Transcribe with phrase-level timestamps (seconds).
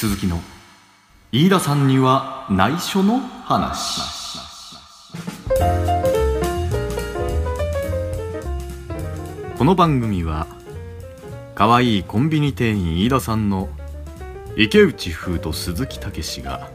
[0.00, 0.40] 鈴木の
[1.32, 4.00] 飯田さんには内緒の話。
[9.58, 10.46] この番組は
[11.56, 13.68] 可愛いコンビニ店員飯田さんの
[14.56, 16.70] 池内風と鈴木武が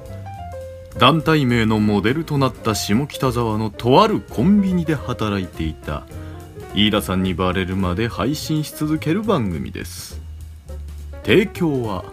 [0.98, 6.04] 団体名のモデルとなった下北沢のとあるコンビニで働いていた
[6.76, 10.20] 飯田さんにバレるまで配信し続ける番組です。
[11.24, 12.04] 提供は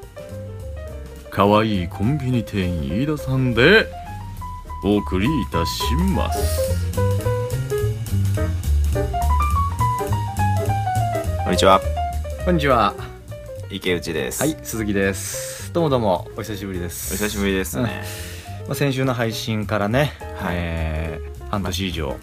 [1.41, 3.87] 可愛いコンビニ店員飯田さんで
[4.85, 5.83] お送りいたし
[6.15, 6.93] ます。
[11.43, 11.80] こんにちは。
[12.45, 12.95] こんにちは。
[13.71, 14.43] 池内です。
[14.43, 15.73] はい鈴木です。
[15.73, 18.02] どうもどうもお久しぶりでおす久しぶりですね、
[18.66, 20.57] まあ、先週の配信からね、はい。
[20.57, 22.19] えー半年以上。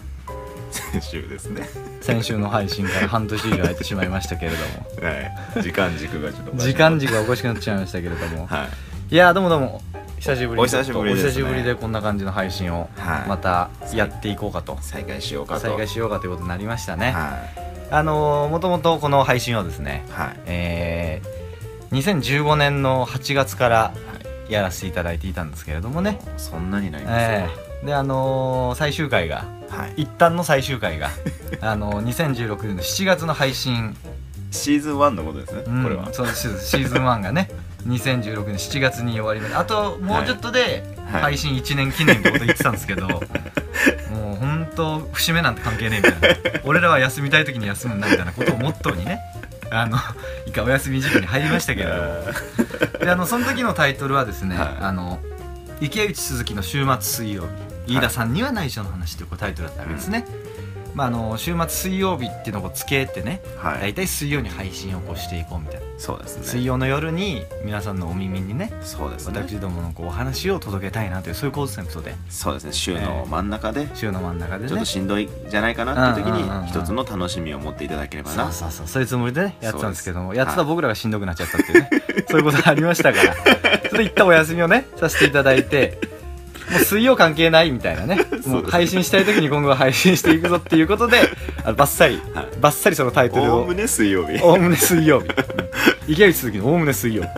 [0.70, 1.68] 先週ですね。
[2.02, 4.86] 先週の配信から半年以上空いてしまいましたけれども。
[5.02, 5.62] はい。
[5.64, 8.46] 時間軸がちょっと時間軸がおかしくなっちゃいましたけれども。
[8.46, 9.80] はいいやーどうもどうも
[10.18, 11.28] 久しぶりにお久しぶりですね。
[11.28, 13.28] お久しぶりでこんな感じの配信をはい。
[13.28, 14.76] またやっていこうかと。
[14.82, 15.60] 再開しようかと。
[15.60, 17.38] 再開しようかということになりましたね、は
[17.90, 20.36] あのーもともとこの配信はですねいはい。
[20.44, 23.94] えー、2015年の8月から
[24.50, 27.86] やらせていただいていたんですけれどもね、そんなになりますえー。
[27.86, 30.02] であのー最終回がはい。
[30.02, 31.08] 一旦の最終回が
[31.62, 33.96] あのー2016年の7月の配信、
[34.50, 36.12] シーズン1のことですね、うんこれは。
[36.12, 37.48] そうシーシーズン1がね
[37.86, 39.54] 2016年7月に終わりまで。
[39.54, 41.22] あともうちょっとではい。
[41.22, 43.08] 配信1年記念ってこと言ってたんですけど、
[44.12, 46.60] もう本当節目なんて関係ねえみたいな。
[46.64, 49.20] 俺らは休みたい時に休むんだみたいなことをモットーにね
[49.70, 49.98] あの
[50.46, 52.00] 一回お休み時期に入りましたけれども。
[53.00, 54.68] であのその時のタイトルはですね「はい。
[54.80, 55.18] あの
[55.80, 57.48] 池内鈴木の週末水曜日。
[57.88, 60.26] 飯田さんには内緒の話」というタイトルだったわけですね、
[60.94, 63.80] まあ、あの週末水曜日っていうのをつけてねはい。
[63.80, 65.86] 大体水曜に配信をこうしていこうみたいな。
[65.98, 66.44] そうですね。
[66.44, 69.38] 水曜の夜に皆さんのお耳にねそうですね。
[69.38, 72.14] 私どものこうお話を届けたいなというそういうコンセプトで。
[72.28, 72.72] そうですね。
[72.72, 73.88] 週の真ん中で。
[73.94, 74.68] 週の真ん中でね。
[74.68, 78.52] ちょっとしんどいじゃないかなっていう時に一つの楽しみを持っていただければな。
[78.52, 78.86] そうそうそう。
[78.86, 81.90] そういうつもりでねやってたんですけどもやってた僕らがしんどくなっちゃったっていうね、
[82.28, 83.34] そういうことがありましたから。
[83.88, 85.98] それで一旦お休みをねさせていただいて
[86.70, 88.24] もう水曜関係ないみたいな ね。
[88.46, 91.18] もう配信したい時に今後は配信していくぞっていうことで
[91.64, 92.46] あのバッサリ、はい。
[92.60, 93.56] バッサリそのタイトルを。
[93.58, 94.42] おおむね水曜日。
[94.42, 95.34] おおむね水曜日、うん
[96.08, 97.28] 池内鈴木のおおむね水曜日。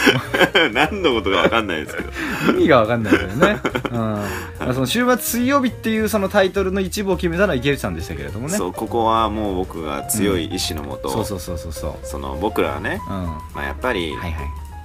[0.72, 2.58] 何のことか分かんないですけど。
[2.58, 3.58] 意味が分かんないけどね、
[3.90, 3.98] うん。
[3.98, 4.26] ま
[4.70, 8.56] あ、その週末水曜日っていうそのタイトルの一部を決めたのは池内さんでしたけれどもね。
[8.56, 12.06] そうここはもう僕が強い意志のもと、そうそうそうそうそう。
[12.06, 13.14] その僕らはね、うん。
[13.14, 14.34] はまあ、やっぱりいはい。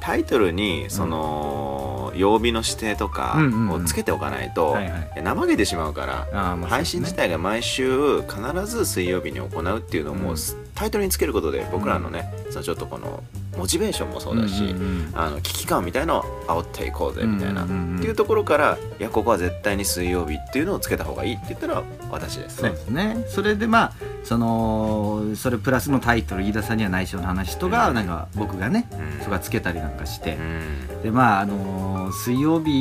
[0.02, 3.38] タイトルにその、曜日の指定とか
[3.72, 4.76] をつけておかないと、
[5.16, 10.38] 怠けてしまうから、配信自体が毎週必ず水曜日に行うっていうのも、うん。
[10.76, 13.24] タイトルにつけることで僕らのね、そのちょっとこの
[13.58, 15.12] モチベーションもそうだし、んんん。
[15.14, 22.70] あの危機感みたいのを煽っていこうぜみたいな、うんうんうんっていうところからいやここは絶対に水曜日っていうのをつけた方がいいって言ったのは私ですね。
[22.70, 22.78] そうで。
[22.82, 23.26] すね。
[23.30, 23.94] それでまあ
[24.24, 27.96] そのそれプラスのタイトル飯田さんには内緒の話とか、うん。
[27.96, 29.24] なんか僕がねうん。
[29.24, 30.36] とかつけたりなんかして。
[30.36, 31.04] う、ん。
[31.04, 32.72] でまああのー水曜日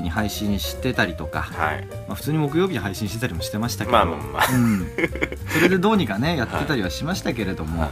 [0.00, 7.90] に配信してたりとか、はい、まあ、普通に木曜日に配信してたりもしてましたけど、まあまあそれでどうにかねやってたりはしましたけれども、 はい。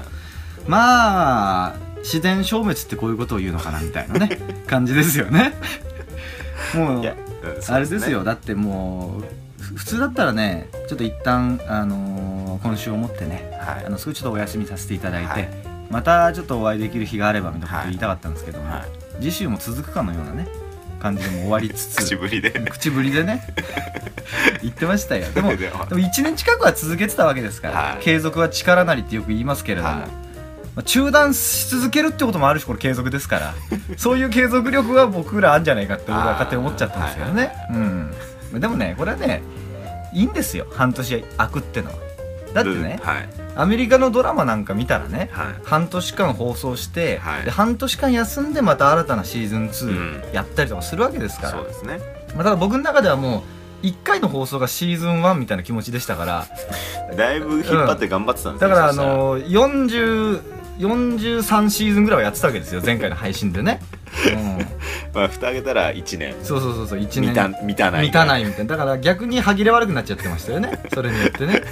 [0.66, 5.54] まあ自然消滅ってこういうことを言うのかなみたいなね 感じですよね。
[6.74, 8.24] もういやうんあれですよ。
[8.24, 9.20] だっても
[9.58, 13.86] うふ普通だったらねちょっと一旦あのー今週をもってねはい。
[13.86, 15.48] あの少しちょっとお休みさせていただいて、はい。
[15.90, 18.82] またちょっとお会いできる日があればみたいなこと言いたかったんですけども、はい。
[19.20, 20.48] 次週も続くかのようなね
[21.00, 23.42] 感じでも終わりつつ口ぶりで口ぶりでね
[24.62, 25.28] 言ってましたよ。
[25.32, 25.86] でもでも。
[25.86, 28.02] でも1年近くは続けてたわけですから、はい。
[28.02, 30.27] 継続は力なりってよく言いますけれども、はい
[30.78, 33.54] まあ、中断し続けるってこともあるしこれ継続ですから。
[33.98, 37.52] そういう継続力は僕らあるんじゃないかって僕は勝手に思っちゃったんですけどね、
[38.52, 39.42] うん、でもねこれはね
[40.12, 40.68] いいんですよ。
[40.72, 41.96] 半年空くってのは。
[42.54, 43.28] だってねはい。
[43.56, 45.46] アメリカのドラマなんか見たらねはい。
[45.64, 47.44] 半年間放送して、はい。
[47.44, 49.68] で半年間休んでまた新たなシーズンうん。
[49.70, 51.98] 2やったりとかするわけですから、そうですね。
[52.36, 53.42] まあ、ただ僕の中ではも
[53.82, 56.46] う1回の放送がシーズン1みたいな気持ちでしたから。
[57.16, 63.80] だいぶ引っ張って頑張ってたんですだからあの40 43シーズンぐらいはやってたわけですよ前回の配信でね、
[65.12, 66.40] う まあ蓋開けたら1年。
[66.40, 67.20] ん、そうそうそうそう1年。
[67.22, 68.02] 満た満たない。
[68.02, 68.76] 満たないみたいな。
[68.76, 70.78] だから逆に歯切れ悪くなっちゃってましたよね。
[70.92, 71.62] それによってね。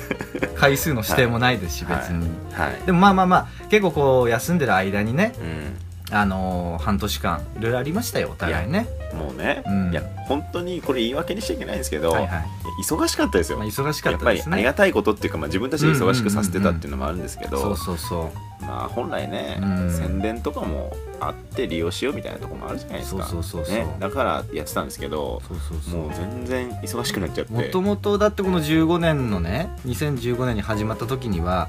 [0.57, 1.99] 回数の指定もないですしはい。
[1.99, 2.87] 別に、はい。
[2.87, 5.77] でもまあまあまあ結構こう休んでる間にねうん。
[6.13, 8.87] あのー半年間いろいろありましたよお互いね。
[9.13, 9.91] もうね、うん。
[9.91, 12.45] いや本当にこれ言い訳にしちゃいけないんですけど、はいはい、
[12.85, 19.91] 忙しかったですよ、まあ、忙しかやったぱりっですねありがたいことっていうか、まあ、自分たちで忙しくさせてたっていうのもあるんですけど、そうそうそまあ本来ね、うん。
[19.91, 23.25] 宣伝とかもあって利用しようみたいなところもあるじゃないですか。
[23.25, 23.75] そうそうそうそう。
[23.75, 26.01] ね、だからやってたんですけどうそうそうそう。
[26.01, 27.53] もう全然忙しくなっちゃって。
[27.53, 31.69] もともとだってこの15年のね2015年に始まった時には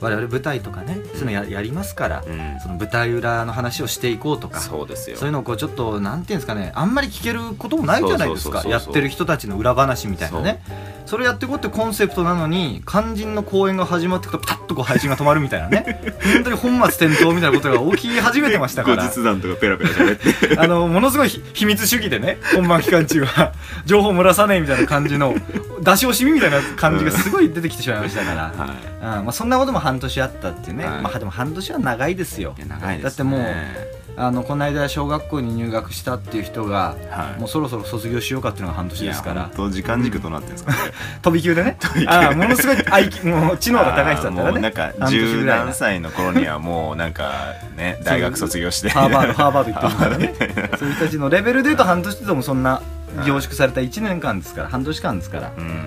[0.00, 2.60] 我々舞台とかねそういうのややりますから、うん。
[2.60, 5.16] その舞台裏の話をしていこうとかそうですよ。
[5.16, 8.62] そういうのをこうちょっとなんていうんですかねあんまり聞けることもないじゃないですか。
[8.66, 10.60] やってる人たちの裏話みたいなね
[11.08, 16.02] それやっていこうってコンセプトなのに肝心の公演が始まってくとピタッとこう配信が止まるみたいなね。
[16.34, 19.08] 本当に本末転倒みたいなことが起き始めてましたから。
[19.08, 20.58] 談とかペラペラ喋って。
[20.60, 23.54] あのものすごいひ秘密主義でね本番期間中は
[23.86, 25.34] 情報漏らさないみたいな感じの
[25.80, 29.18] 出し惜しみみたいな感じがすごい出てきてしまいましたから、はい。
[29.18, 31.00] うんまあ、そんなことも半年あったっていうね、はい。
[31.00, 32.54] まあでも半年は長いですよ。
[32.58, 37.40] 長いです、ね、だってもうあのこの間小学校に入学したっていう人がはい。
[37.40, 39.50] もうそろそろ卒業しようかっていうのが半年ですから。
[39.54, 40.78] と時間軸となってるんですかね、
[41.22, 41.78] 飛び級でね。
[42.08, 42.76] ああものすごい
[43.24, 44.60] もう知能が高い人だったらね。
[44.60, 47.30] なんか十何歳の頃にはもうなんか
[47.76, 48.90] ね大学卒業して。
[48.90, 50.34] ハーバードハーバード行ってるからね。
[50.78, 52.82] そういう人たちのレベルでいうと半年でもそんな
[53.24, 54.68] 凝縮された1年間ですから。
[54.68, 55.52] 半年間ですから。
[55.56, 55.84] うん。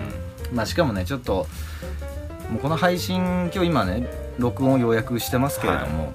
[0.53, 1.47] まあしかもねちょっと
[2.49, 4.07] もうこの配信今日今ね
[4.37, 6.13] 録音をようやくしてますけれども、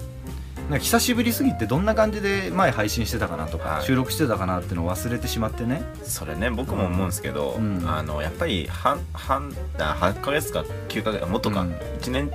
[0.68, 3.84] なんか久しぶりすぎてどんな感じで前配信してたかなとか、はい。
[3.84, 5.82] 収録してたかなっていうのを忘れてしまってね。
[6.02, 7.84] それね僕も思うんですけど、うん。
[7.88, 11.72] あのやっぱり半半あ8ヶ月か9ヶ月もっとか、うん。
[12.00, 12.30] 1年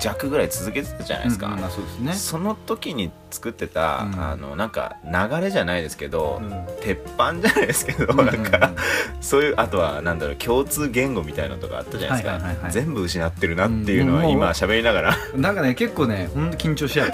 [0.00, 2.12] 弱ぐらい続けてたじゃないですか、うんうんまあそうですね。
[2.12, 4.20] その時に作ってた、うん。
[4.20, 6.66] あのなんか流れじゃないですけど、うん。
[6.80, 8.72] 鉄板じゃないですけど、なんか
[9.20, 12.72] そういうあとはなんだろう共通言語みたいなのとかあったじゃないですか、はいはいはいはい。
[12.72, 14.30] 全部失ってるなっていうのはうん。
[14.30, 15.16] 今喋りながら。
[15.34, 17.12] なんかね結構ねほんと緊張しちゃう。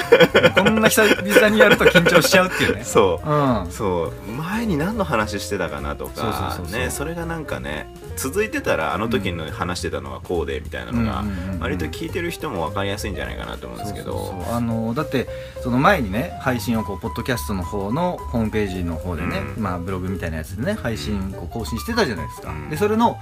[0.55, 2.85] こんな久々にやると緊張しちゃうっていうね。
[2.85, 3.29] そう。
[3.29, 3.71] うん。
[3.71, 4.31] そう。
[4.31, 14.45] 前に何の話してたかなとかねそれがなんかね続いてたらあの時の話してたのはこうでみたいなのがうんうんうんうん割と聞いてる人も分かりやすいんじゃないかなと思うんですけど。
[14.51, 15.29] あのだって
[15.63, 19.63] その前にね配信をこうポッドキャストの方のホームページの方でね、うん。
[19.63, 22.69] まあ、ブログみたいなやつでね配信こう更新してたじゃないですか、うん。
[22.69, 23.17] でそれの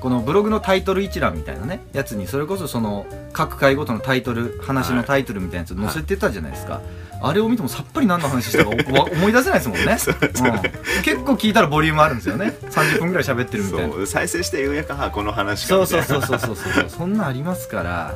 [0.00, 6.80] このブログのタイトル一覧みたいなねやつにそれこそその各回ごとのタイトル話のタイトルみたいなやつ載せてたじゃないですか、
[7.20, 12.56] あれを見てもさっぱり何の話したか わ思い出せないですもんね、うん、結構聞いたらボリュームあるんですよね。
[12.70, 14.06] 30分ぐらい喋ってるみたいな。
[14.06, 16.84] 再生してようやくあこの話かそうそそうそうそうそう。
[16.88, 18.14] そんなんありますから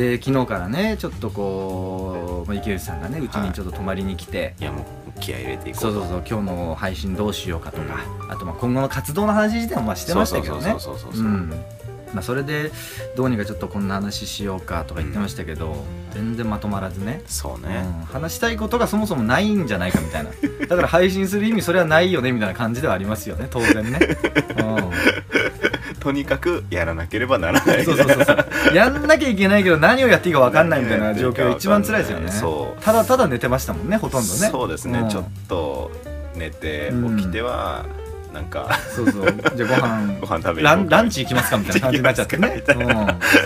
[0.00, 10.70] で昨日からねちょっとこう、まあ、池内さんがねうちにちょっと泊まりに来て、いやもう気合い入れていこうそうそうそう今日の配信どうしようかとか、あとまあ今後の活動の話自体もまあしてましたけどね。
[10.70, 11.50] そうそうそうそうそううん
[12.14, 12.72] まあそれで
[13.14, 20.30] どうにかちょっとこんな話しようかとか言ってましたけど、全然まとまらずねそうね、うん、話したいことがそもそもないんじゃないかみたいな
[20.66, 23.98] だから配信する意味それはないよねみたいな感じではありますよね当然ね、
[26.00, 27.78] とにかくやらなければならない。
[27.78, 28.74] うん、そうそうそうそう。
[28.74, 32.30] やんなきゃいけないけど何をやっていいか分かんないみたいな状況が一番辛いですよね。
[32.32, 34.48] そうただただ寝てましたもんねほとんどね。
[34.50, 35.08] そうですね、ん。
[35.08, 35.90] ちょっと
[36.34, 37.16] 寝てうん。
[37.18, 37.84] 起きては、
[38.32, 38.68] なんか。
[38.94, 39.34] そうそう。
[39.54, 40.18] じゃあご飯。
[40.20, 42.84] ご飯食べにランランチ行きますかみたいな 感じになっちゃってね、うん、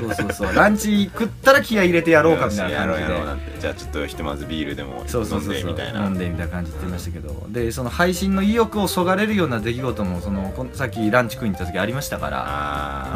[0.01, 0.55] そうそうそう。
[0.55, 3.03] ランチ食ったら気合い入れてやろうかみたいな感じで。
[3.03, 3.59] やろうなんて。
[3.61, 6.55] じゃあちょっとひとまずビールでも飲うんでみたいな飲んでみたいな。
[6.55, 12.45] 感じってましたけどでその配信の意欲をそがれるような出来事もそのさっきランチ食いに行った時ありましたから。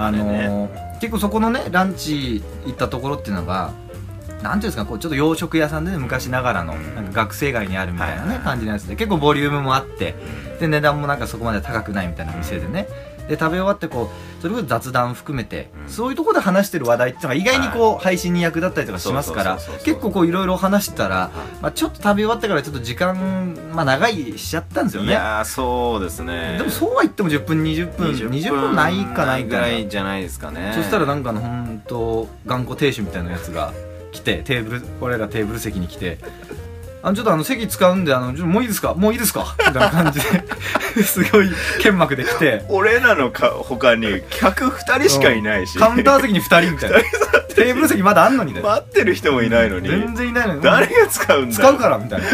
[0.06, 0.48] あのれね。
[0.48, 3.70] ー結構そこのねランチ行ったところっていうのが
[4.42, 6.94] なんていうんですかこうちょっと洋食屋さんでね昔ながらのうん。
[6.94, 10.14] なんか学生街にあるみたいなね感じのやつで結構ボリュームもあって
[10.60, 12.88] で値段もなんかそこまで高くないみたいな店でね。
[13.28, 15.88] で食べ終わってこうそれこそ雑談含めて、うん。
[15.90, 25.08] そういうところで話してる話題っていうのが意外にこう、配信に役立ったりとかしますから結構こういろいろ話してたら、まあ、ちょっと食べ終わってからちょっと時間、まあ、長いしちゃったんですよね。
[25.08, 26.56] いやーそうですね。
[26.56, 30.72] でもそうは言っても10分20分20分ないかないぐらいじゃないですかね。
[30.74, 33.72] そしたらなんかあの本当頑固亭主みたいなやつが
[34.12, 36.18] 来てテーブル俺らテーブル席に来て
[37.02, 38.94] 「あのちょっとあの席使うんであのもういいですか？
[38.94, 40.42] もういいですか?」みたいな感じで
[41.04, 41.50] すごい
[41.80, 42.64] 剣幕で来て。
[42.68, 45.78] 俺らのか他に客2人しかいないし。
[45.78, 46.96] カウンター席に2人みたいな
[47.54, 48.60] テーブル席まだあんのにね。
[48.60, 49.88] 待ってる人もいないのに。
[49.88, 50.62] 全然いないのに。
[50.62, 52.26] 誰が使うんだ使うからみたいな。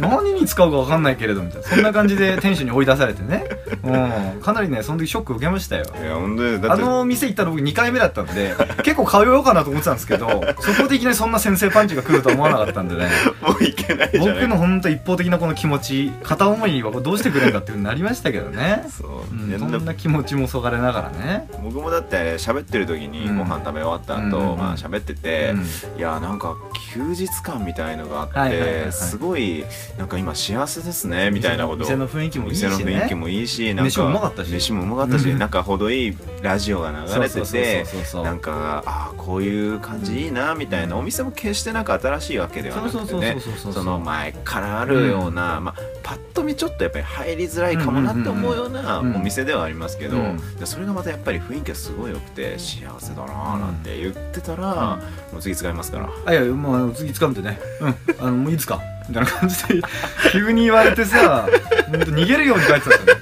[0.00, 1.68] 何に使うか分かんないけれどみたいな。
[1.68, 3.44] そんな感じで店主に追い出されてね、
[3.82, 5.84] うん、かなりねその時ショック受けましたよ。
[6.00, 10.28] いや本当にだあの店行ったの僕2回目だったんで結構通ようかなと思ってたんですけど
[10.60, 13.10] そこでいきなりそんな先制パンチが来るとは思わなかったんでね。
[13.40, 21.48] もういけない僕の本当一方的なこの気持ち片思いはどうしてくれるかっていうふうになりましたけどね、そう、うん、そんな気持ちもそがれながらね。
[21.62, 23.38] 僕もだって喋ってる時にうん。
[23.38, 25.98] ご飯食べ終わった後、うんまあ喋ってて、うん。
[25.98, 26.56] いやなんか
[26.92, 29.64] 休日感みたいのがあって、すごい
[29.98, 32.68] なんか今幸せですねみたいなこと店の雰囲気もいいしね。
[32.68, 34.50] 店の雰囲気もいいしなんか飯もうまかったし。
[34.52, 35.38] 飯もうまかったし、うん。
[35.38, 43.36] なんか程いいラジオが流れててなんかああこういう感じいいなみたいな、お店も決してなんか新しいわけではなくてね。
[43.40, 50.16] その前からあるような、まあ、パッと見ちょっとやっぱり入りづらいかもなって思うようなお店ではありますけど、
[50.64, 54.98] それがまたやっぱり雰囲気がすごい良くて幸せだなーなんて言ってたら、
[55.32, 56.08] もう次使いますから。
[56.26, 57.58] あいやもうあの次掴んでね。
[57.80, 57.94] うん。
[58.20, 58.80] あのもういいですか？
[59.08, 59.80] みたいな感じで
[60.32, 61.48] 急に言われてさ
[61.88, 63.20] ほんと逃げるように帰ってたんですよね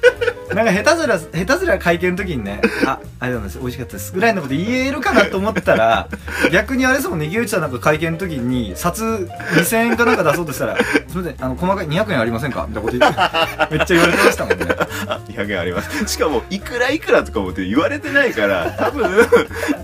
[0.55, 6.09] なんか下手すら下手すら会見の時にね「あありがとうございます美味しかったです」ぐらいのこと言えるかなと思ったら
[6.51, 10.83] 逆にあれですもんね池内さんなんか会見の時に札2000円かなんか出そうとしたら「す
[11.17, 13.19] みませんあの細かい200円ありませんか?」みたいなこと言って
[13.77, 14.67] めっちゃ言われてましたもんね。
[15.07, 16.07] あ200円あります。
[16.07, 19.05] しかもいくらいくらとか思って言われてないから多分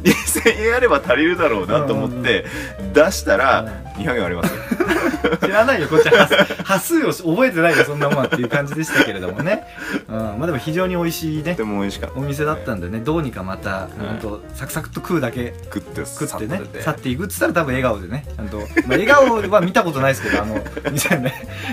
[0.02, 2.44] 2000円あれば足りるだろうなと思って
[2.92, 3.66] 出したら
[3.96, 4.54] 200円あります
[5.40, 6.26] 知らないよこっちは
[6.64, 9.64] 端数を覚えてないよそんなもんはっていう感じでしたけれどもね、
[10.08, 11.52] うん、まあでも非常に美味しいね。
[11.52, 12.18] とても美味しかった。
[12.18, 20.60] お店だったんでねどうにかまた、ほんとサクサクっと食うだけ食って食ってね去っていくっつったら多分笑顔でねちゃんと、まあ、笑顔は見たことないですけどあの
[20.92, 21.32] 店ね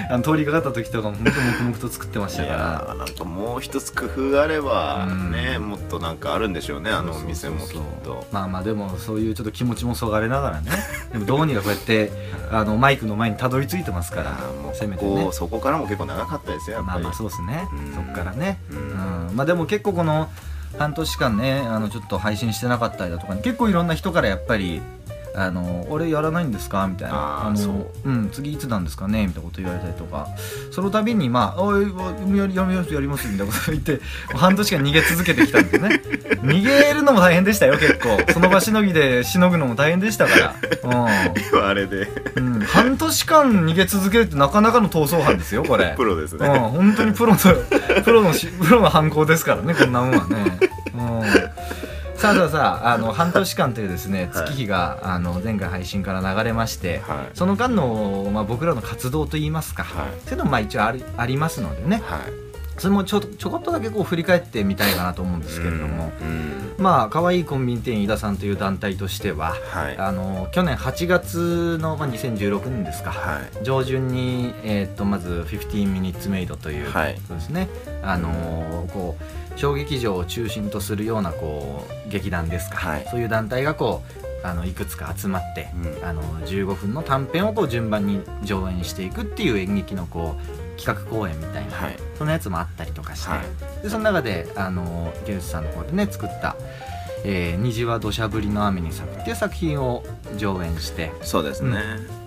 [0.09, 2.95] あの通りかかった時とかも本当黙々と作ってましいたから。
[2.95, 5.31] なんかもう一つ工夫があればうん。
[5.31, 8.25] ねもっとなんかあるんでしょうねあのお店もきっと。
[8.31, 10.71] まあまあでもそういうちょっと気持ちもそがれながらね
[11.11, 12.11] でもどうにかこうやって
[12.51, 14.37] あのマイクの前にたどり着いてますから
[14.73, 15.29] せめてね。
[15.31, 17.03] そこからも結構長かったですよやっぱり。
[17.03, 17.67] まあまあそうですね。
[17.71, 17.93] うん。
[17.93, 18.59] そっからね。
[18.71, 19.33] ううん。
[19.33, 20.29] んまあでも結構この
[20.77, 24.81] 半年間ねあのちょっと配信してなかったりだとかに結構いろんな人からやっぱり
[25.33, 27.15] 「あの俺やらないんですか?」みたいな。
[27.15, 28.09] あーのそう。
[28.09, 30.27] うん、次いつなんですかね?」みたいなこと言われたりとか。
[30.71, 33.99] その度にまあ「おいやりますやります」みたいなこと言って
[34.35, 36.01] 半年間逃げ続けてきたんでね。
[36.41, 38.17] 逃げるのも大変でしたよ結構。
[38.33, 40.55] その場しのぎでしのぐのも大変でしたから。
[40.83, 42.07] 今あれで。
[42.35, 45.93] うん、うん、半年間逃げ続けるってなかなかの逃走犯ですよこれ。
[45.95, 47.37] プロですうん、ね本当にプロの
[48.03, 50.57] プロのし プロの犯行ですからねこんなもんはね。
[50.93, 51.21] うん、
[52.21, 54.45] さあさあさああの半年間というですねはい。
[54.45, 57.29] 月日が、あの前回配信から流れまして、はい。
[57.33, 60.09] その間の、まあ、僕らの活動といいますか、はい。
[60.25, 62.01] そういうのもまあ一応ありありますのでね。
[62.05, 66.51] はいそれもちょちょこっとだけこう振り返ってみたいかなと思うんですけれども、うん
[66.81, 69.97] まあ可愛いコンビニ店員飯田さんという団体としては、はい。
[69.97, 73.63] あの去年8月の、まあ、2016年ですか、はい。
[73.63, 77.19] 上旬に、えー、とまず「15 minutes made」という、はい。
[77.27, 77.69] そうですね。
[78.01, 79.23] あのーこう
[79.57, 83.07] 小劇場を中心とするようなこう劇団ですか、はい。
[83.11, 84.01] そういう団体がこ
[84.43, 86.05] うあのいくつか集まって、うん。
[86.07, 91.95] あの15分の短編をこう順番に上演していくっていう演劇のこう企画公演みたいな、はい。
[92.17, 93.83] そのやつもあったりとかして、はい。
[93.83, 96.55] でその中であの池内さんの方でね作った
[97.23, 100.03] 「えー虹は土砂降りの雨に咲く」っていう作品を
[100.37, 101.79] 上演してそうですね、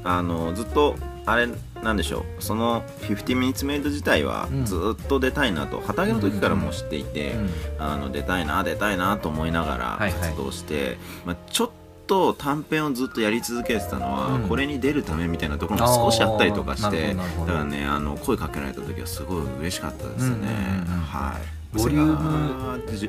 [0.05, 0.97] あのずっと
[1.27, 1.49] あれ
[1.83, 2.43] なんでしょう。
[2.43, 4.65] その50 minutes made 自体はうん。
[4.65, 5.81] ずっと出たいなと。
[5.81, 7.51] 旗揚げの時からもう知っていて、うん。
[7.79, 10.13] あの出たいな出たいなと思いながらはいはい。
[10.13, 14.49] 活動して、まあ、ちょっと短編をずっとやり続けてたのは、うん。
[14.49, 20.47] これに出るためみたいなところも少しあったりとかしてだからねあの声かけられた時はすごい嬉しかったですね、
[21.11, 22.54] はいボリューム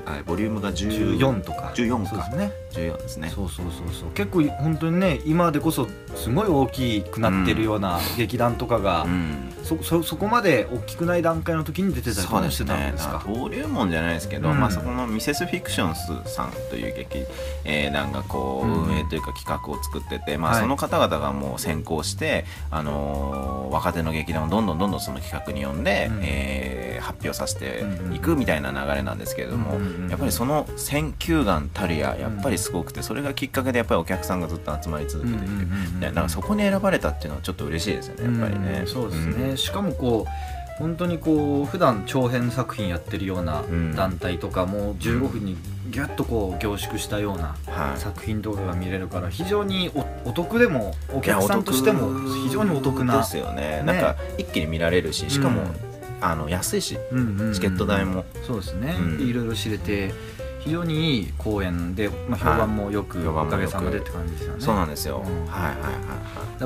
[0.06, 1.72] はいボリュームが10 14とか。
[1.76, 2.10] 14か。
[2.10, 2.52] そうですね。
[2.72, 3.30] 14ですね。
[3.34, 4.10] そうそうそうそう。
[4.12, 9.54] 結構本当にね今でこそすごい大きくなってるような劇団とかが、うん。
[9.64, 14.60] そそそこまで大きくない段階の時に出てたりとかしてですねたんですか登竜門じゃないですけど、うん。
[14.60, 17.20] まあ、そこのミセスフィクションスさんという劇
[17.64, 20.62] えー団がこううん運営というか企画を作ってて、まあ、はい。
[20.62, 26.20] その方々がもう先行して、あのー若手の劇団をどんどんどんどんその企画に呼んで、うん。
[26.24, 38.80] えー発表させていくみたいな流れなんですけれども、やっぱりその選球眼たるややっぱりすごくてそれがきっかけでやっぱりお客さんがずっと集まり続けていく、うんなんかそこに選ばれたっていうのはちょっと嬉しいですよねやっぱりね。
[38.82, 40.32] うんそうですね、んしかもこう
[40.78, 43.96] 本当にこう普段長編作品やってるようなうん。
[43.96, 45.56] 団体とかも15分に
[45.90, 47.98] ギュッとこう凝縮したようなはい。
[47.98, 53.78] 作品とかが見れるから非常におお得でもお客さんとしても非常にお得なですよね。
[53.78, 55.85] ねなんか一気に見られるししかも、うん
[56.22, 59.18] あの安いしうんうんうんチケット代も、そうですね、うん。
[59.18, 60.14] でいろいろ知れて
[60.60, 63.48] 非常にいい公演で、まあ、評判もよく、評判もよく。
[63.50, 64.62] おかげさまでって感じですよね。
[64.62, 65.46] そうなんですよ、うん。
[65.46, 65.96] はいはいはい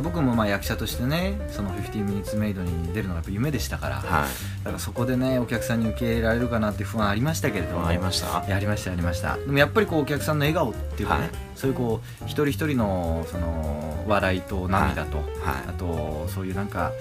[0.04, 4.22] 僕もまあ役者としてねその15 minutes made に出るのが夢でしたから、はい。
[4.22, 4.30] はい
[4.64, 8.46] だからそこでねお客さんに受け入れられるかなって不安ありましたけれどもありました？
[8.48, 9.36] やりましたやりました。
[9.36, 11.32] でもやっぱりこうお客さんの笑顔っていうかね、はい。
[11.56, 15.24] そういうこう一人一人のその笑いと涙と、は
[15.68, 16.92] あとそういうなんか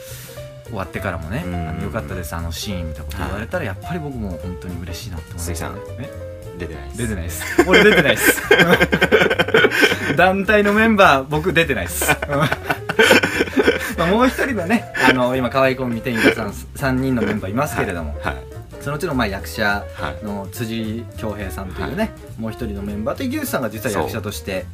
[0.69, 1.49] 終わってからもね、う
[1.83, 6.05] んよかったですあのシーンみたいなこと言われたらやっぱり僕も本当に嬉しいなって思います鈴木さんえ？
[6.05, 6.99] い出てないです。
[6.99, 7.45] 出てないです。
[7.69, 8.43] 俺出てないです。
[10.17, 12.11] 団体のメンバー僕出てないです。
[12.29, 12.39] うん。
[13.99, 18.37] まあもう一人のねあの今可愛い子見て皆さん3人のメンバーいますけれども、はい。
[18.81, 20.25] そのうちのまあ役者はい。
[20.25, 24.67] の辻恭平さんというね、もう一人のメンバーと池内さんが実は役者として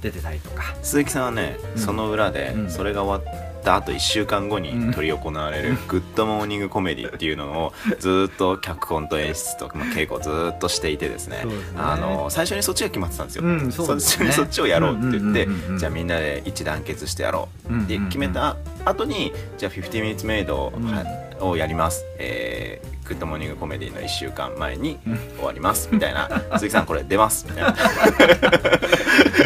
[0.00, 0.74] 出てたりとか。
[0.82, 1.80] 鈴木さんはね、うん。
[1.80, 2.70] その裏で、うん。
[2.70, 11.44] それが終わったあと1週間後に執り行われる 「Good Morning Comedy」っていうのをずっと脚本と演出と、まあ、稽古をずっとしていてですね。
[11.44, 11.52] ね。
[11.76, 14.26] あの最初にそっちが決まってたんですよ、うんそすね。
[14.26, 17.68] っちにそっちをやろうって言って、うんうんうんうんじゃあみんなで一致団結してやろう。
[17.68, 18.08] ってうんうんうん。
[18.08, 18.56] 決めた
[18.86, 25.16] 後にじゃあ50 minutes made をやります、えー Good Morning Comedy の1週間前にうん。
[25.36, 25.88] 終わります。
[25.90, 26.28] みたいな。
[26.54, 27.44] 鈴木さんこれ出ます。
[27.48, 27.64] みたい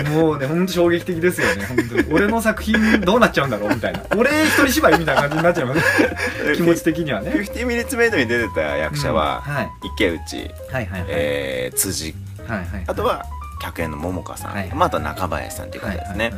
[0.04, 0.10] な。
[0.10, 1.64] もうね本当衝撃的ですよね。
[1.64, 3.74] 本当に俺の作品どうなっちゃうんだろう？
[3.74, 4.02] みたいな。
[4.16, 5.80] 俺一人芝居みたいな感じになっちゃいます。
[6.56, 7.30] 気持ち的にはね。
[7.30, 9.70] 50 minutes made に出てた役者は、うんはい。
[9.94, 12.14] 池内、はいはいはい、えー辻。
[12.46, 12.66] はいはい。
[12.86, 13.24] あとは
[13.62, 16.34] 客演の桃香さん、はいまあ、あとは中林さんという方ですね、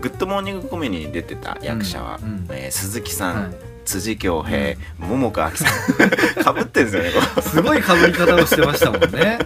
[0.00, 2.46] Good Morning Comedy に出てた役者は、うんうん。
[2.50, 6.44] えー鈴木さん、はい辻恭平、桃香亜紀さん。
[6.44, 9.38] かぶってんですよねこすごい被り方をしてましたもんね。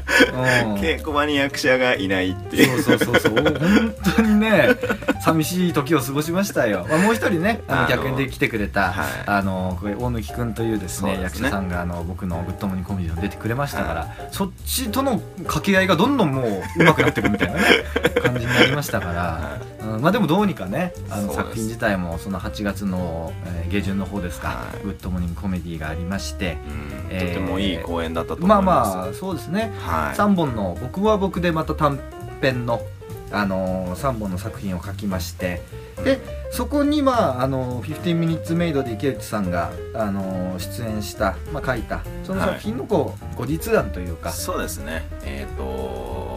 [0.65, 0.75] うん。
[0.75, 2.83] う稽古場に役者がいないっていう。
[2.83, 3.45] そうそうそうそう。
[3.45, 4.71] 本当にね
[5.25, 9.07] 寂しい時を過ごしましたよ、まあ、もう一人ねあの客演で来てくれたはい。
[9.27, 11.23] あのこれ大貫君というですねね。
[11.23, 17.63] 役者さんがあの僕の「Good Morning Comedy」に出てくれましたから、そっちとの掛け合いがどんどんもう上手くなってるみたいなね
[18.23, 19.59] 感じになりましたから、は
[19.97, 24.85] うんまあでもどうにかねあの作品自体もその8月の、えー下旬の方ですか、はい。
[24.85, 29.73] Good Morning Comedy がありましてうんえーとてもいい公演だったと思いまあます、まあそうですね。
[29.81, 30.15] はい。
[30.17, 31.99] 3本の僕は僕でまた短
[32.43, 32.83] 編の、
[33.31, 35.63] あのー、3本の作品を書きまして
[36.05, 36.21] で
[36.51, 44.31] そこにまああのー15 minutes made で池内さんが、あのー出演した、まあ、書いたその作品のこう、後日談というか。
[44.33, 45.05] そうですね。
[45.25, 46.32] えっ、と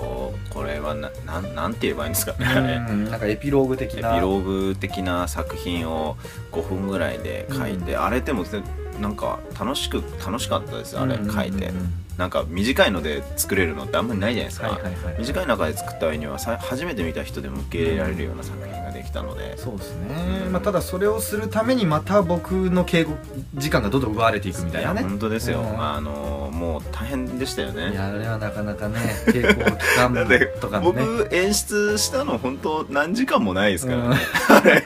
[0.55, 3.05] これはななんなんて言えばいいんですかね、うん。
[3.11, 6.15] なんかエピローグ的エピなローグ的な作品を
[6.53, 8.63] 5分ぐらいで書いて、あれでもね
[8.99, 11.31] なんか楽しく楽しかったですあれうん。
[11.31, 12.29] 書いて、うんうんなん。
[12.29, 14.79] か短いので作れるのってあんまりないじゃないですか、
[15.19, 20.51] 短い中で作った割にはさ初めて見た人でも受け入れられるような作品きたので、そうですね、うん。
[20.51, 23.13] まあ、ただそれをするためにまた僕の敬語
[23.55, 25.01] 時間がどんどん奪われていくみたいなね。
[25.01, 25.81] や本当ですよ、うん。
[25.81, 31.05] あのもう大変でしたよいねやあれはなかなかね稽古期間とかもね。
[31.05, 34.17] 僕演出したの本当何時間もないですからね、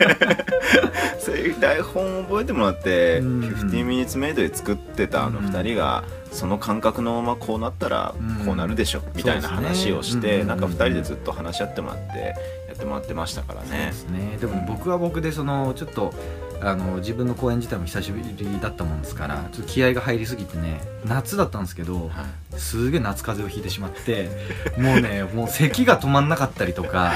[1.19, 3.39] そういう台本を覚えてもらって、うん。
[3.41, 10.47] 15 minutes made で作ってたあの2人が、その感覚のままこうなったらうんこうなるでしょ、みたいな話をして、うん。
[10.47, 12.33] なんか2人でずっと話し合ってもらってや
[12.79, 13.91] ってもらってましたからねそうで。
[13.91, 16.13] すねでも僕は僕でそのちょっと
[16.61, 22.59] あの自分の公演自体も久しぶりだったもんですからちょっと気合が入りすぎてね夏だったんですけどはい。
[22.59, 24.29] すげえ夏風邪をひいてしまって
[24.77, 27.13] もうねもう咳が止まんなかったりとか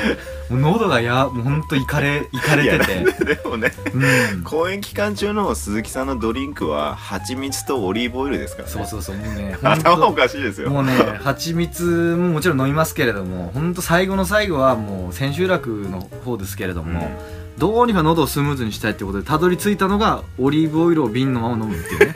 [0.49, 3.25] もう喉がやもうほんといかれいかれてて。
[3.25, 4.43] でもねうん。
[4.43, 8.73] 公演期間中の鈴木さんのドリンクは蜂蜜とオリーブオイルですからね。
[8.73, 10.69] そうそうそうもうね ほん頭おとかしいですよ。
[10.69, 11.83] もうね蜂蜜
[12.17, 17.11] ももちろん飲みますけれども本当最後の最後はもう千秋楽の方ですけれども、
[17.57, 22.13] どうにか喉をスムーズにしたいってことでたどり着いたのがオリーブオイルを瓶のまま飲むっていうね。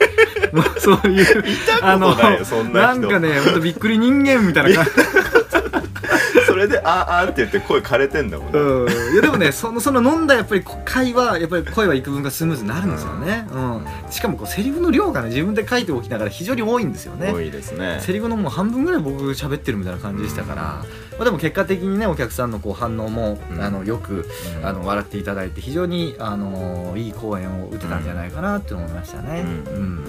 [0.78, 1.26] そういう
[1.66, 3.08] たことなんな人。
[3.08, 4.84] んかねほんとびっくり人間みたいな。
[4.84, 5.00] 感 じ
[6.46, 9.12] それで「あーあー」って言って声枯れてんだもんね、うん。
[9.12, 13.84] いやでもねそのその飲んだやっぱり会話やっぱり声は幾分かスムーズになるんですよね、うん。
[14.10, 17.32] しかもこうセリフの量がね自分で書いておきながら非常に多いんですよね。
[17.32, 17.98] 多いですね。
[18.00, 20.84] セリフのもう半分ぐらい僕喋ってるみたいな感じでしたから、
[21.18, 23.60] まあ、でも結果的にねお客さんのこう反応も、うん。
[23.60, 24.28] あのよく
[24.58, 24.66] うん。
[24.66, 29.40] あの笑っていただいて非常にあのいい公演を打てたんじゃないかなって思いましたね。
[29.40, 29.48] うん。
[29.48, 30.04] うん。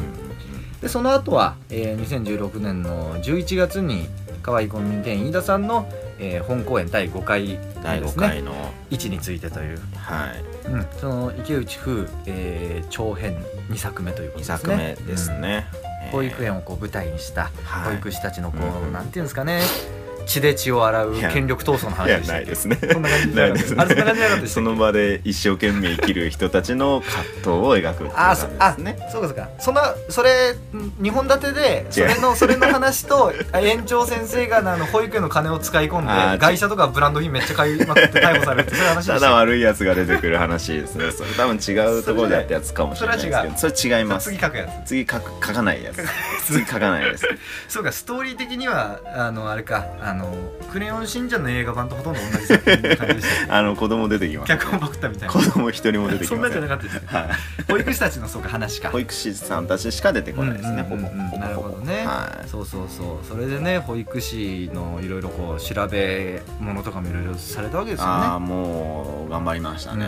[0.81, 4.07] でその後は、えー、2016年の11月に
[4.41, 8.27] 河合コンビニ店員飯田さんの、えー本公演第5回第5ですね。
[8.27, 8.53] 回の、
[8.89, 10.69] 位置についてという、はい。
[10.69, 13.37] うん、その池内風、えー長編
[13.69, 14.95] 2作目ということ2ですね。
[14.95, 15.67] 作目ですね、
[16.05, 16.11] うん。
[16.11, 17.93] 保育園をこう舞台にしたはい。
[17.95, 18.93] 保育士たちのこう、うん。
[18.93, 19.61] なんていうんですかね
[20.29, 22.77] 血で血を洗う権力闘争の話でしたないですね。
[22.79, 24.47] そんな感じじゃなかったですね。
[24.47, 29.49] その場で一生懸命生きる人たちの葛藤を描くあそあねそうかそうか。
[29.59, 30.55] そのそれ
[31.01, 39.19] 2本立てでそれのそれの話とあ園長先生があの保育園の金を使い込んで外車とかブランド品めっちゃ買いまくって逮捕されるってそういう話でた。
[39.19, 44.29] だ悪いやつが出てくる話ですねそれ 多分違うところでやったやつかもしれないですけそれは違どそれ違います。
[44.29, 44.87] 次書くやつ。
[44.89, 46.05] 次書く書かないやつ。
[46.45, 47.25] 次書かないです
[47.67, 49.85] そうかストーリー的にはあのあれか。
[50.01, 50.18] あの
[50.71, 55.33] クレヨンしんちゃんの映画版とほとんど同じ作品の感じでした あの子供出てきます、脚本パクったみたいな。
[55.33, 57.01] 子供一人も出てきそんなんじゃなかったですね。
[57.05, 57.71] はい。
[57.71, 58.89] 保育士たちのそうか話か。
[58.89, 61.01] 保育士さんたちしか出てこないですね、ほぼ。
[61.37, 62.47] なるほどね、はい。
[62.47, 63.27] そうそうそう。
[63.27, 68.11] それでね保育士のいろいろこう調べ物とかもいろいろされたわけですよね。
[68.13, 70.05] ああもう頑張りましたね、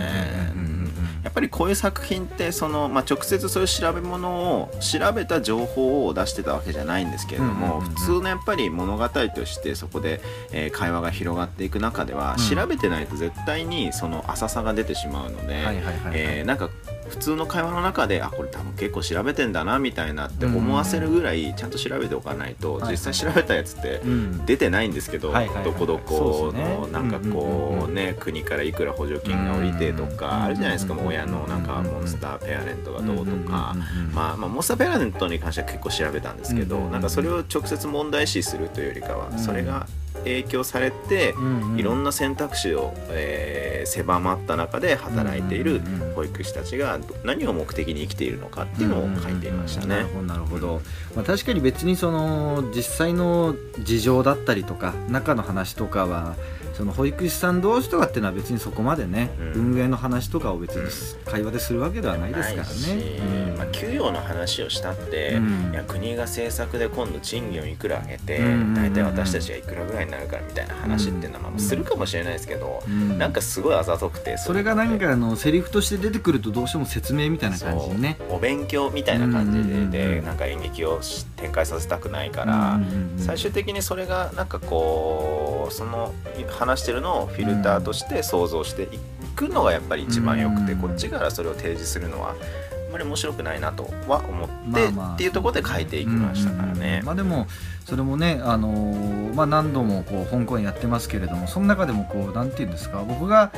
[0.55, 0.80] うんうんうん
[1.23, 4.29] やっぱりこういう作品ってその、まあ、直接そういう調べ物
[4.61, 7.95] を調べた情報を出してたわけじゃないんですけれども、うんうんうんうん。
[7.95, 12.55] 普通のやっぱり物語としてそこで、えー会話が広がっていく中では、うん。
[12.55, 15.85] 調べてないと絶対にその浅さが出てしまうので、はいはい。
[16.13, 16.69] えーなんか
[17.11, 24.45] 普通の会話の中であこれ多分結構調べてんだなみたいなって思わせるぐらいちゃんと調べておかないと、実際調べたやつってうん。
[24.45, 33.75] 出てないんですけど、はいはいはいどこどこのなんかこうね国からいくら補助金が降りてとうんかあるじゃないですかうんもう親のなんかうんモンスターペアレントがどうとか。
[34.13, 39.37] まあまあモンスターペアレントに関しては結構調べたんですけどなんかそれを直接問題視するというよりかはうん。
[39.39, 39.85] それが
[40.23, 41.79] 影響されてうんうん。
[41.79, 49.87] いろんな選択肢をえー狭まった中で働いているうんうんうん保育士たちがど何を目的に生きているのかっていうのを書いていましたね。
[49.87, 50.07] なる。
[50.07, 50.81] ほどなるほど、
[51.15, 56.35] まあ、確かに別にその実際の事情だったりとか中の話とかは
[56.81, 59.73] その保育士さん同士とかっていうのは別にそこまでね、うん。
[59.73, 60.89] 運営の話とかを別に
[61.25, 63.19] 会話でするわけではないですからね。
[63.51, 63.57] うん。
[63.59, 65.71] まあ、給与の話をしたって、うん。
[65.73, 68.39] いや国が政策で今度賃金をいくら上げて、
[68.73, 73.19] 大体私たちがいくらぐらいになるからみたいな話っていうのは、まあ、するかもしれないですけど、うん。
[73.19, 78.17] なんかすごいあざとくてそれがなんかあのセリフとして出てくるとどうしても説明みたいな感じにね。
[78.27, 82.79] お勉強みたいな感じで,、でなんか演劇をし展開させたくないから、
[83.17, 86.13] 最終的にそれがなんかこうその
[86.49, 88.87] 話してるのをフィルターとして想像してい
[89.35, 90.79] くのがやっぱり一番よくて、うん。
[90.79, 96.97] こっちからそれを提示するのはあんまり面白くないなとは思って、まあまあっていうところで書いていきましたからうんうんね。
[97.01, 97.05] うん。
[97.05, 97.47] まあでも
[97.85, 103.51] それもね、あのーまあ、何度もこう香港やってますけれどもその中でもこうなんていうんですか僕が、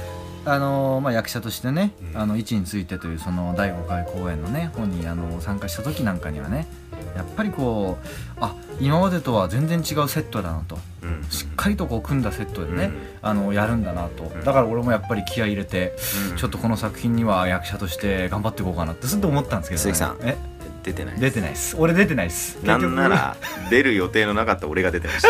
[0.45, 2.21] あのーまあ、役者としてね「うん。
[2.21, 6.67] あの位置について」というその第5回公演のね本にあの参加した時なんかにはね
[7.15, 8.07] やっぱりこう
[8.39, 10.77] あ今までとは全然違うセットだなと。
[11.01, 11.25] うん。
[11.29, 12.93] しっかりとこう組んだセットでね、うん。
[13.21, 14.23] あのやるんだなと。
[14.23, 14.43] ん。
[14.43, 15.95] だから俺もやっぱり気合い入れて、
[16.31, 16.37] うん。
[16.37, 20.35] ちょっとこの作品には役者として頑張っていこうかなってずっと思ったんですけど、鈴木さんえ？
[20.83, 21.75] 出てない出てないです。
[21.77, 22.61] 俺出てないです。
[22.63, 23.37] なんなら
[23.69, 25.29] 出る予定のなかった俺が出てました。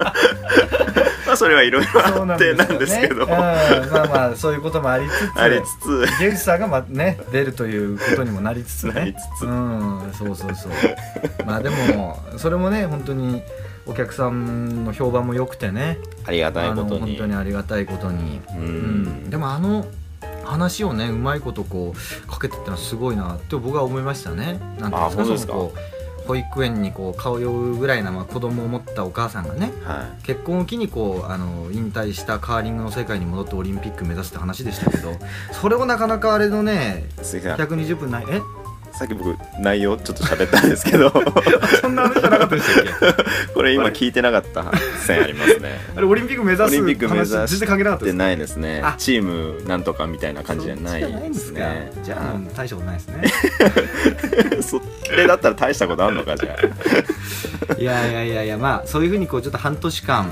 [0.00, 0.14] ま
[1.34, 3.24] あそれはいろいろあってなんですけど。
[3.24, 3.30] うん。
[3.30, 5.76] まあまあそういうこともありつつありつ
[6.08, 6.18] つ。
[6.20, 9.14] ゲウジさんがまあね出るということにもなりつつね。
[9.42, 10.72] うんそうそうそう。
[11.46, 13.42] まあでもそれもね本当に
[13.86, 15.98] お客さんの評判も良くてね。
[16.26, 17.16] ありがたいことに。
[17.16, 19.02] 当にありがたいことに、ううん。
[19.26, 19.86] んでもあの
[20.44, 24.58] 話をねうまいことこうかけてってのはすごいなって僕は思いましたね。
[24.78, 25.54] なんていうですか？
[26.26, 35.12] 保育園にこう通うぐらいなまあ子供を持ったお母さんがねは結婚を機にこうあの引退したカーリングの世界に戻ってオリンピック目指すって話でしたけど
[35.52, 38.26] それをなかなかあれのねい鈴木さん120分ない。
[38.28, 38.40] え？
[38.98, 41.10] さっき僕内容ちょっと喋ったんですけど。
[41.82, 42.84] そんな話じゃなかったでしたっ
[43.16, 43.24] け？
[43.54, 44.64] これ今聞いてなかった
[45.04, 45.80] 線ありますね。
[45.96, 51.92] あれオリンピック目指すオリンピック目指話全然関係なかったですないですねあチームなんとかみたいな感じじゃないですね。
[52.04, 54.62] じゃあもう大したことないですね。
[54.62, 54.80] そ
[55.16, 57.74] れだったら大したことあんのかじゃあ。
[57.80, 60.28] いやいやいやいやまあそういうふうにこうちょっと半年間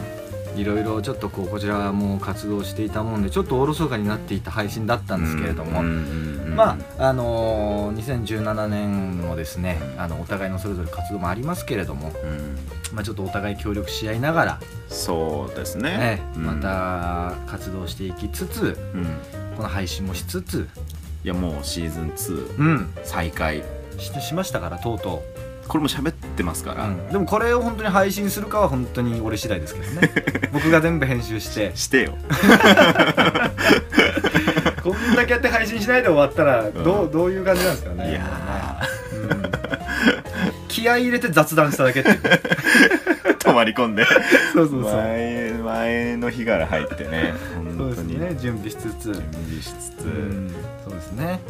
[0.56, 12.56] いろいろちょっとこうこちらも活動していたもんでちょっとおろそかになっていた配信だったんですけれども、まああのー2017年もですねあのお互いのそれぞれ活動もありますけれども、うん。
[12.94, 15.96] まあ、ちょっとお互い協力し合いながら、そうですね。
[15.96, 16.42] ねうん。
[16.42, 19.04] また活動していきつつうん。
[19.56, 20.68] この配信もしつつ、
[21.24, 23.62] いやもうシーズン2うん、再開。
[23.98, 25.22] してしましたからとうと
[25.68, 27.08] これも喋ってますかう、ら、うん。
[27.08, 30.10] でもこれを本当に配信するかは本当に俺次第ですけどね。
[30.52, 31.72] 僕が全部編集して。
[31.74, 32.16] してよ。
[34.82, 38.10] こんだけやって配信しないで終わったらどう,、どういう感じなんですかね。
[38.10, 38.80] いや
[39.12, 39.42] うん。
[40.68, 42.20] 気合い入れて雑談しただけっていう。
[43.38, 44.04] 泊まり込んで。
[44.52, 44.92] そうそうそう。
[44.92, 47.34] 前前の日から入ってね。
[47.76, 48.36] そうです本当にね。
[48.40, 49.12] 準備しつつ。
[49.12, 50.54] 準備しつつ、うん。
[50.84, 51.40] そうですね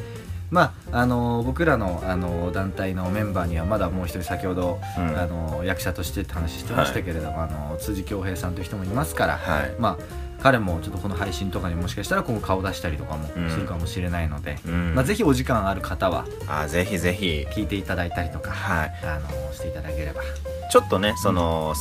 [0.53, 5.19] まああの僕らのあの団体のメンバーにはまだもう一人先ほど、うん。
[5.19, 9.75] あの役者としてって話してましたけれども、あの辻恭平さんという人もいますから、はい。
[9.79, 10.05] まあ
[10.43, 14.95] 彼もちょっとこの配信とかにもしかしたら今後顔出したりとかもするかもしれないので、うん。
[14.95, 17.47] まあ、ぜひお時間ある方はあぜひぜひ。
[17.53, 18.93] 聞いていただいたりとか、はい。
[19.05, 20.21] あのしていただければ。
[20.71, 21.75] ちょっとねその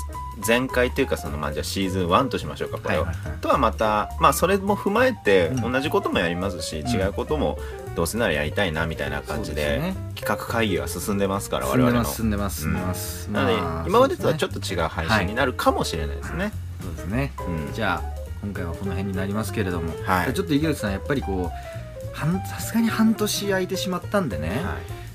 [0.45, 3.37] 前回というかそのまあじゃあシーズン1としましょうかこれを、はいはいはい。
[3.39, 5.71] とはまたまあそれも踏まえてうん。
[5.73, 6.87] 同じこともやりますし、ん。
[6.87, 7.57] 違うことも
[7.95, 12.05] どうせならやりたいなみたいな感じで企画会議が進んでますから我々の。
[12.05, 13.23] 進んでます進んでます。
[13.23, 13.33] 進ん。
[13.33, 16.51] でます、なので、まあ今までとはちょっと違う配信になるかもしれないですね、
[16.81, 17.33] そうですね。
[17.47, 17.73] うん。
[17.73, 20.33] じゃあ今回はこの辺になりますけれども、はい。
[20.33, 24.61] ちょっと池内さんやっぱりこうさすがに半年空いてしまったんでね、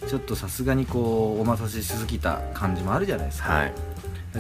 [0.08, 3.72] ちょっとさすがにこうお待たせしすぎた感じもあるじゃないですか、はい。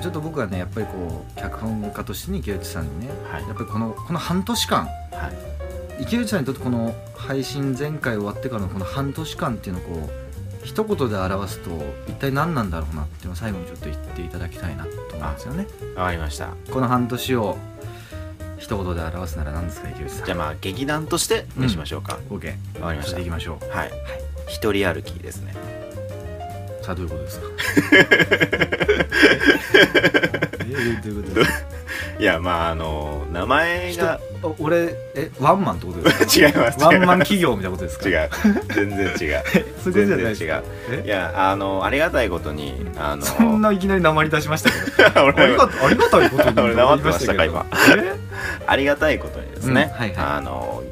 [0.00, 3.42] ちょっと僕はねやっぱりこう脚本家としてね池内さんにね、はい。
[3.42, 5.55] やっぱりこのこの半年間はい
[6.00, 10.10] 池内さんにとってこの配信前回終わってからのこの半年間っていうのをこう
[10.66, 11.70] 一言で表すと
[12.08, 15.66] 一体何なんだろうなっていうのを最後にちょっと言っていただきたいなと思うんですよね。
[15.94, 17.56] わかりましたこの半年を
[18.58, 20.26] 一言で表すなら何ですか池内さん。
[20.26, 23.18] じゃあまあ劇団としてにしましょうか、OK わかりました。
[23.20, 23.68] いきましょう。
[23.70, 23.92] はい。
[24.48, 25.54] 一人歩きですね。
[26.82, 27.46] さあどういうことですか？
[30.60, 30.64] え
[31.04, 31.65] どういうことですか？
[32.18, 36.48] いやまああの名前がお俺えワンマンってことですか？
[36.48, 38.04] 違いますワンマン企業みたいなことですか？
[38.04, 38.30] す違う。
[38.74, 39.42] 全然違う。
[39.82, 40.64] そういうこじゃないです然違う。
[40.92, 41.06] え？
[41.06, 45.20] いやあのありがたいことにあのそんないきなり鉛出しましたけど。
[45.20, 47.66] あ俺りがありがたいことに俺黙ってましたか今
[48.66, 50.26] ありがたいことにですね、うんはいはい。
[50.38, 50.82] あの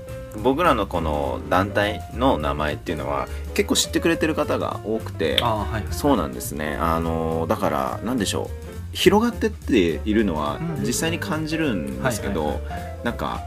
[0.43, 5.39] 僕らのこの団体の名前っていうのは結構知ってくれてる方が多くて。
[5.41, 6.77] あはいはいそうなんですね。
[6.79, 12.61] あのだから何でしょう広がってっているのはうん実際に感じるんですけど、
[13.03, 13.43] なんか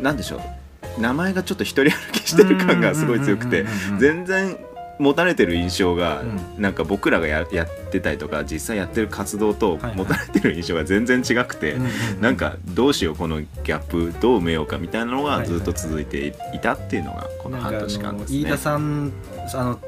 [0.00, 1.00] なんでしょう。
[1.00, 3.64] 名前がちょっと一人歩きしてる感がすごい強くて
[3.98, 4.58] 全然
[4.98, 6.22] 持たれてる印象が、
[6.58, 11.76] うなんか僕らがややってたりとか実際やってる活動と持たれてる印象が全然違くて、
[12.20, 18.38] なんかどうしようこのギャップどう埋めようかみたいなのがずっと続いていたっていうのがこの半年間ですね。
[18.40, 19.12] 飯田さん
[19.54, 19.80] あの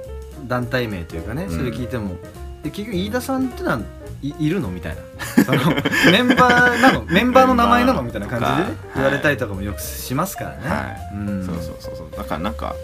[0.46, 1.50] 団体名というかね、うん。
[1.50, 2.16] それ聞いても。
[2.62, 3.81] で結局飯田さんってのは
[4.22, 4.68] いいるの？
[4.68, 5.44] みたいな。
[5.44, 5.58] その
[6.12, 7.04] メンバーなの？
[7.06, 8.02] メンバーの名前なの？
[8.02, 8.72] みたいな感じでね、はい。
[8.96, 10.76] 言われたりとかもよくしますからね、は
[11.12, 11.16] い。
[11.16, 11.46] うん。
[11.46, 12.11] そうそうそうそう。
[12.16, 12.74] だからなんか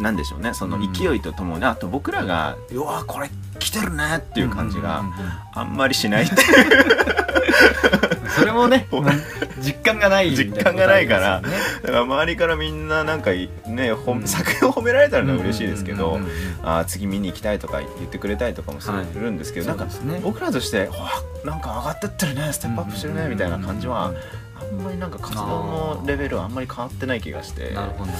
[0.00, 0.54] なんでしょうね。
[0.54, 0.92] そのうん。
[0.92, 5.02] 勢いとともに、あと僕らが「うわこれ来てるね」っていう感じが
[5.54, 6.86] あんまりしないっていう。
[8.36, 8.86] それもね
[9.66, 11.40] 実感がない実感がないから。
[11.40, 11.48] だ
[11.88, 14.26] から周りからみんななんかいね、うん。
[14.26, 16.20] 作品を褒められたら嬉しいですけど、
[16.86, 19.86] 次見に行きたいとか言ってくれたりとかもするんですけど、なんか
[20.22, 21.10] 僕らとして「わ
[21.44, 24.12] あなんか上がってってるねステップアップしてるね」みたいな感じは
[24.60, 27.70] あんまりなんか活動のレベルはあんまり変わってない気がして。
[27.74, 28.12] なるほど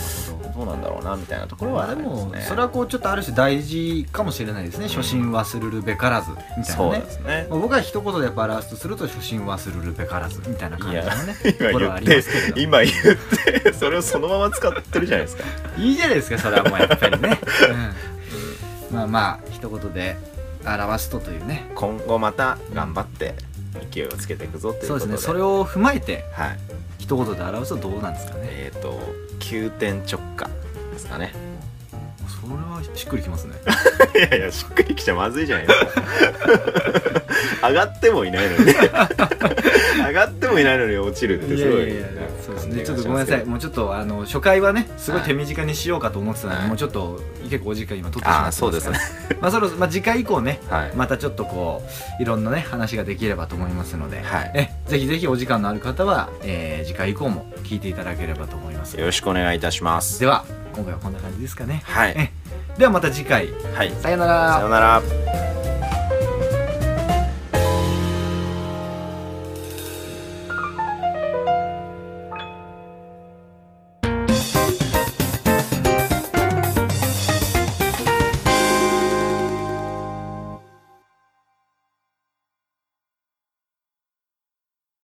[0.57, 2.41] どどうなんだろうなみたいなところはまあでもね。
[2.41, 7.47] それはこうちょっとある種大事かもしれないですね、初心忘るるべからずみたいそうなねですね。
[7.51, 15.45] まあ僕は一言でやっぱ表すとすると初心忘るるべからずみたいな感じのねと今ころはあり言って今言ってそれをそのまま使ってるじゃないですか。
[15.79, 17.39] いいじゃないですかそれはもうやっぱりね、
[18.91, 20.17] うん、まあまあ一言で
[20.65, 21.71] 表すとというね。
[21.75, 23.35] 今後また頑張って
[23.93, 25.19] 勢いをつけていくぞっていうそうことで。
[25.19, 26.59] すでねそれを踏まえてはい
[27.07, 28.49] 一言で表すとどうなんですかね。
[28.51, 28.99] えっ、と
[29.39, 30.51] 急転直下
[30.93, 31.33] ですかね。
[32.43, 33.55] それはしっくりきますね。
[34.17, 36.03] いやいやしっくりきちゃまずいじゃないですか。
[37.69, 38.65] 上がってもいないのに。
[38.65, 38.73] 上
[40.17, 42.85] がってもいないのに落ちるってすごいいやいやいやそうですね。
[42.85, 43.45] ちょっとごめんなさい。
[43.45, 45.29] もうちょっとあの初回はねすごいはい。
[45.29, 46.69] 手短にしようかと思ってたので、はい。
[46.69, 48.99] もうちょっと結構お時間今取ってしまってそうですね。
[49.41, 50.93] まあそろそろ、まあ、次回以降ねはい。
[50.97, 51.83] またちょっとこ
[52.19, 54.51] ういろんなね話ができればと思いますので、はい。
[54.55, 58.97] えぜひぜひお時間のある方は、えー次回以降も聞いていただければと思います。
[58.99, 60.21] よろしくお願いいたします。
[60.21, 61.83] では今回はこんな感じですかね。
[61.85, 62.15] はい。
[62.17, 62.31] え
[62.79, 63.49] ではまた次回。
[63.75, 63.93] はい。
[64.01, 64.55] さよなら。
[64.55, 65.46] さようなら